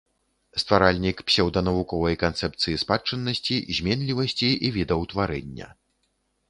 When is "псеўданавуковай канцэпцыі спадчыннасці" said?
1.27-3.61